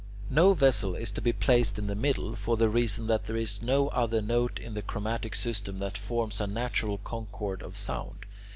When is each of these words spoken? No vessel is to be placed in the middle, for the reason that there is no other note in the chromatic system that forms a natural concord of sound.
No 0.31 0.55
vessel 0.55 0.95
is 0.95 1.11
to 1.11 1.21
be 1.21 1.31
placed 1.31 1.77
in 1.77 1.85
the 1.85 1.93
middle, 1.93 2.35
for 2.35 2.57
the 2.57 2.69
reason 2.69 3.05
that 3.05 3.27
there 3.27 3.35
is 3.35 3.61
no 3.61 3.89
other 3.89 4.19
note 4.19 4.57
in 4.57 4.73
the 4.73 4.81
chromatic 4.81 5.35
system 5.35 5.77
that 5.77 5.95
forms 5.95 6.41
a 6.41 6.47
natural 6.47 6.97
concord 6.97 7.61
of 7.61 7.75
sound. 7.77 8.25